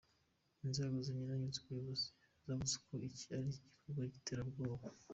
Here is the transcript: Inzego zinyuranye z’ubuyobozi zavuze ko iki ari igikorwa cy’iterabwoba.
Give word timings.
Inzego 0.65 0.95
zinyuranye 1.05 1.47
z’ubuyobozi 1.55 2.07
zavuze 2.45 2.75
ko 2.85 2.91
iki 3.07 3.23
ari 3.37 3.49
igikorwa 3.55 4.01
cy’iterabwoba. 4.11 4.85